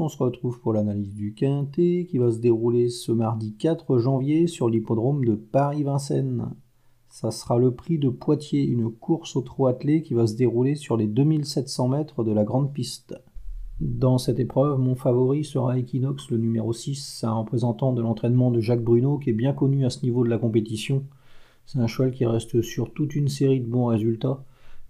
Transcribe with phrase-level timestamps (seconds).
[0.00, 4.46] on se retrouve pour l'analyse du Quintet qui va se dérouler ce mardi 4 janvier
[4.46, 6.50] sur l'hippodrome de Paris-Vincennes.
[7.08, 10.74] Ça sera le prix de Poitiers, une course au trot attelé qui va se dérouler
[10.74, 13.14] sur les 2700 mètres de la grande piste.
[13.80, 18.60] Dans cette épreuve, mon favori sera Equinox, le numéro 6, un représentant de l'entraînement de
[18.60, 21.04] Jacques Bruno qui est bien connu à ce niveau de la compétition.
[21.66, 24.44] C'est un cheval qui reste sur toute une série de bons résultats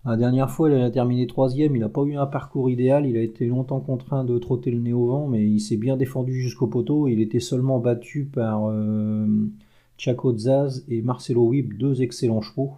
[0.05, 1.77] la dernière fois, il a terminé troisième.
[1.77, 3.07] Il n'a pas eu un parcours idéal.
[3.07, 5.97] Il a été longtemps contraint de trotter le nez au vent, mais il s'est bien
[5.97, 7.09] défendu jusqu'au poteau.
[7.09, 9.27] Il était seulement battu par euh,
[9.97, 12.73] Chaco Zaz et Marcelo Wib, deux excellents chevaux.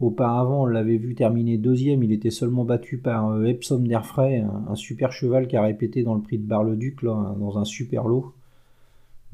[0.00, 2.02] Auparavant, on l'avait vu terminer deuxième.
[2.02, 6.14] Il était seulement battu par euh, Epsom d'Airfray, un, super cheval qui a répété dans
[6.14, 8.34] le prix de Bar-le-Duc, là, dans un super lot.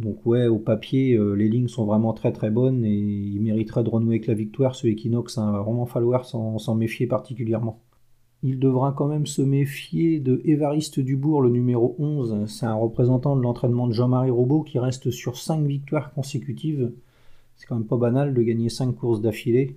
[0.00, 3.84] Donc ouais, au papier, euh, les lignes sont vraiment très très bonnes et il mériterait
[3.84, 4.74] de renouer avec la victoire.
[4.74, 7.82] Ce Equinox, hein, va vraiment falloir s'en méfier particulièrement.
[8.42, 12.46] Il devra quand même se méfier de Évariste Dubourg, le numéro 11.
[12.46, 16.92] C'est un représentant de l'entraînement de Jean-Marie Robot qui reste sur 5 victoires consécutives.
[17.56, 19.76] C'est quand même pas banal de gagner 5 courses d'affilée.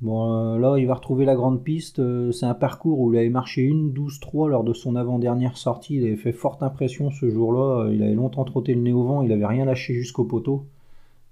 [0.00, 1.98] Bon, euh, là, il va retrouver la grande piste.
[1.98, 5.96] Euh, c'est un parcours où il avait marché une 12-3 lors de son avant-dernière sortie.
[5.96, 7.86] Il avait fait forte impression ce jour-là.
[7.86, 9.22] Euh, il avait longtemps trotté le nez au vent.
[9.22, 10.66] Il avait rien lâché jusqu'au poteau.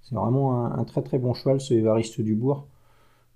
[0.01, 2.67] C'est vraiment un, très très bon cheval, ce Évariste Dubourg.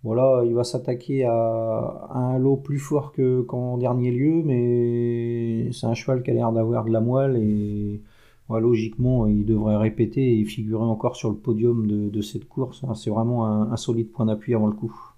[0.03, 3.13] Voilà, il va s'attaquer à, un lot plus fort
[3.47, 8.02] qu'en dernier lieu, mais c'est un cheval qui a l'air d'avoir de la moelle et
[8.49, 12.83] logiquement, il devrait répéter et figurer encore sur le podium de, cette course.
[12.95, 15.11] C'est vraiment un solide point d'appui avant le coup.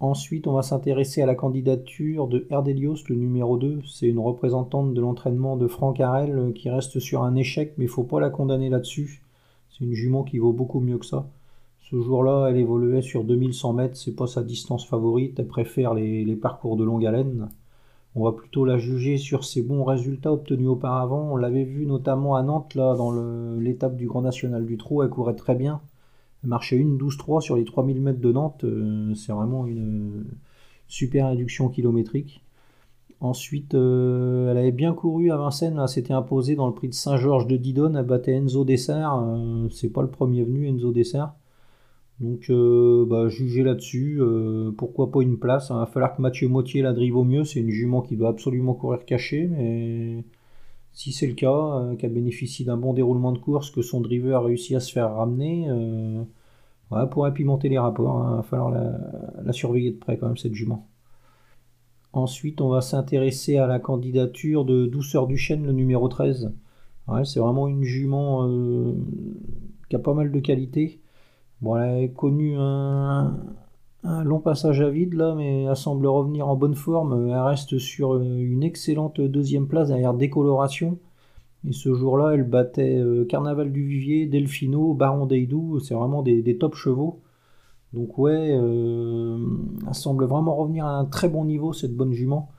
[0.00, 3.82] Ensuite, on va s'intéresser à la candidature de Erdelios, le numéro 2.
[3.86, 7.84] C'est une représentante de l'entraînement de Franck Harel euh, qui reste sur un échec, mais
[7.84, 9.22] il ne faut pas la condamner là-dessus.
[9.70, 11.28] C'est une jument qui vaut beaucoup mieux que ça.
[11.80, 16.36] Ce jour-là, elle évoluait sur 2100 mètres, c'est pas sa distance favorite, elle préfère les,
[16.36, 17.48] parcours de longue haleine.
[18.16, 21.28] On va plutôt la juger sur ses bons résultats obtenus auparavant.
[21.32, 23.12] On l'avait vu notamment à Nantes, là, dans
[23.58, 25.80] l'étape du Grand National du Trot, elle courait très bien
[26.46, 30.24] marcher une 12-3 sur les 3000 mètres de Nantes, euh, c'est vraiment une
[30.88, 32.44] super réduction kilométrique.
[33.20, 36.94] Ensuite, euh, elle avait bien couru à Vincennes, elle s'était imposée dans le prix de
[36.94, 41.34] Saint-Georges de Didonne, elle battait Enzo Dessert, euh, c'est pas le premier venu Enzo Dessert.
[42.20, 44.20] Donc, bah, juger là-dessus,
[44.78, 47.58] pourquoi pas une place Il va falloir que Mathieu Mottier la drive au mieux, c'est
[47.58, 50.24] une jument qui doit absolument courir cachée, mais
[50.94, 54.40] si c'est le cas, euh, qu'elle bénéficie d'un bon déroulement de course, que son driver
[54.40, 56.22] a réussi à se faire ramener, euh,
[56.92, 58.24] ouais, pourrait pimenter les rapports.
[58.24, 58.36] Il hein.
[58.36, 60.88] va falloir la, surveiller de près quand même, cette jument.
[62.12, 66.52] Ensuite, on va s'intéresser à la candidature de Douceur du Chêne, le numéro 13.
[67.24, 68.94] c'est vraiment une jument euh,
[69.90, 71.00] qui a pas mal de qualité.
[71.60, 73.36] Bon, elle a connu un,
[74.04, 77.28] un long passage à vide là, mais elle semble revenir en bonne forme.
[77.28, 80.98] Elle reste sur euh, une excellente deuxième place derrière décoloration.
[81.66, 85.80] Et ce jour-là, elle battait euh, Carnaval du Vivier, Delfino, Baron d'Eidou.
[85.80, 87.22] C'est vraiment des, top chevaux.
[87.94, 89.38] Donc ouais, euh,
[89.86, 92.50] elle semble vraiment revenir à un très bon niveau, cette bonne jument.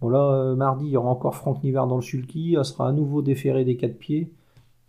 [0.00, 2.54] Bon là, mardi, il y aura encore Franck Nivard dans le sulky.
[2.56, 4.32] Elle sera à nouveau déférée des quatre pieds.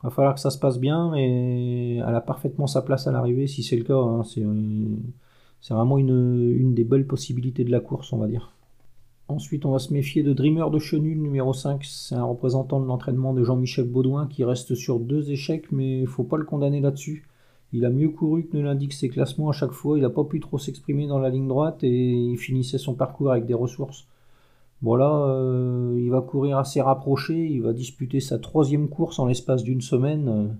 [0.03, 3.11] Il va falloir que ça se passe bien, mais elle a parfaitement sa place à
[3.11, 3.97] l'arrivée si c'est le cas.
[3.97, 4.23] Hein.
[5.67, 8.53] C'est vraiment une, des belles possibilités de la course, on va dire.
[9.27, 11.83] Ensuite, on va se méfier de Dreamer de Chenul, numéro 5.
[11.83, 16.07] C'est un représentant de l'entraînement de Jean-Michel Baudouin qui reste sur deux échecs, mais il
[16.07, 17.27] faut pas le condamner là-dessus.
[17.73, 19.97] Il a mieux couru que ne l'indiquent ses classements à chaque fois.
[19.97, 23.31] Il n'a pas pu trop s'exprimer dans la ligne droite et il finissait son parcours
[23.31, 24.07] avec des ressources.
[24.81, 27.45] Voilà, euh, il va courir assez rapproché.
[27.45, 30.55] Il va disputer sa troisième course en l'espace d'une semaine.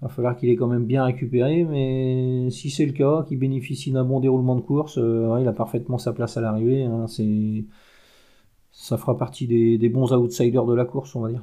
[0.00, 3.38] Il va falloir qu'il ait quand même bien récupéré, mais si c'est le cas, qu'il
[3.38, 6.84] bénéficie d'un bon déroulement de course, euh, il a parfaitement sa place à l'arrivée.
[6.84, 7.06] Hein,
[8.70, 11.42] ça fera partie des, bons outsiders de la course, on va dire.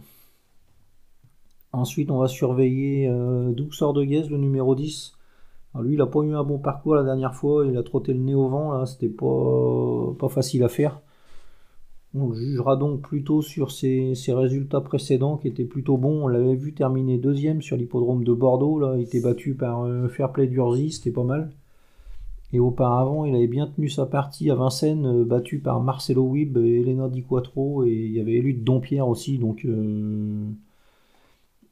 [1.72, 5.14] Ensuite, on va surveiller euh, Doug Sordeguez, le numéro 10.
[5.82, 8.20] lui, il n'a pas eu un bon parcours la dernière fois, il a trotté le
[8.20, 11.02] nez au vent, là, c'était pas, pas facile à faire.
[12.16, 16.26] On jugera donc plutôt sur ses, résultats précédents qui étaient plutôt bons.
[16.26, 18.78] On l'avait vu terminer deuxième sur l'hippodrome de Bordeaux.
[18.80, 18.96] Là.
[18.98, 21.52] Il était battu par euh, Fairplay d'Urzy, c'était pas mal.
[22.54, 26.58] Et auparavant, il avait bien tenu sa partie à Vincennes, euh, battu par Marcelo Wib
[26.58, 27.84] et Elena Di Quattro.
[27.84, 29.40] Et il y avait élu de Dompierre aussi.
[29.40, 30.46] Donc, euh,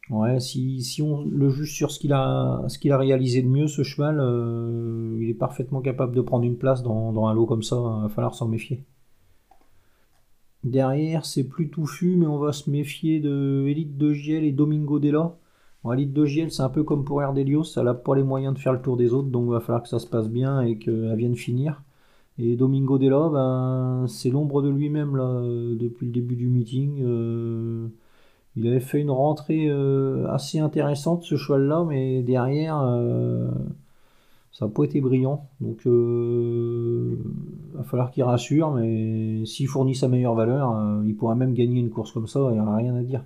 [0.10, 4.16] ouais, si, on le juge sur ce qu'il a, a réalisé de mieux, ce cheval,
[5.22, 7.76] il est parfaitement capable de prendre une place dans, dans un lot comme ça.
[7.76, 8.84] Il va falloir s'en méfier.
[10.64, 15.00] Derrière, c'est plus touffu, mais on va se méfier de Elite de Giel et Domingo
[15.00, 15.36] Della.
[15.92, 18.60] Elite de Giel, c'est un peu comme pour Erdelios, ça n'a pas les moyens de
[18.60, 20.78] faire le tour des autres, donc il va falloir que ça se passe bien et
[20.78, 21.84] qu'elle vienne finir.
[22.38, 27.02] Et Domingo Della, ben, c'est l'ombre de lui-même là, euh, depuis le début du meeting.
[27.04, 27.88] Euh,
[28.56, 32.78] il avait fait une rentrée euh, assez intéressante ce cheval-là, mais derrière,
[34.62, 35.50] ça pas été brillant.
[35.60, 37.18] Donc il
[37.74, 41.90] va falloir qu'il rassure, mais s'il fournit sa meilleure valeur, il pourra même gagner une
[41.90, 43.26] course comme ça, il n'y aura rien à dire.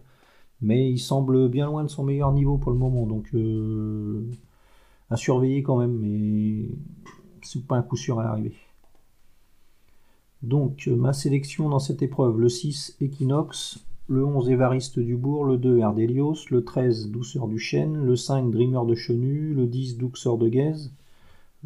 [0.62, 3.36] Mais il semble bien loin de son meilleur niveau pour le moment, donc
[5.10, 6.70] à surveiller quand même, mais
[7.42, 8.56] c'est pas un coup sûr à l'arrivée.
[10.42, 15.82] Donc ma sélection dans cette épreuve, le 6 Equinox, le 11 Évariste Dubourg, le 2
[15.82, 20.48] Ardelios, le 13 Douceur du Chêne, le 5 Dreamer de Chenu, le 10 Douceur de
[20.48, 20.94] Guèze,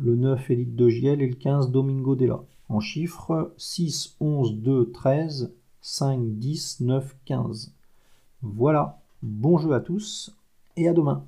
[0.01, 2.42] le 9 Élite de Giel et le 15 Domingo Della.
[2.69, 7.74] En chiffres 6, 11, 2, 13, 5, 10, 9, 15.
[8.42, 10.36] Voilà, bon jeu à tous
[10.78, 11.25] et à demain.